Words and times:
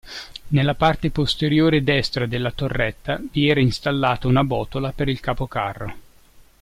Nella 0.47 0.73
parte 0.73 1.11
posteriore 1.11 1.83
destra 1.83 2.25
della 2.25 2.49
torretta 2.51 3.21
vi 3.31 3.49
era 3.51 3.59
installata 3.59 4.27
una 4.27 4.43
botola 4.43 4.91
per 4.93 5.07
il 5.09 5.19
capocarro. 5.19 5.93